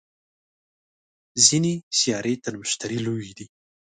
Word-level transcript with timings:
ځینې 1.45 1.73
سیارې 1.99 2.33
تر 2.43 2.53
مشتري 2.61 2.97
لویې 3.05 3.31
دي 3.37 3.47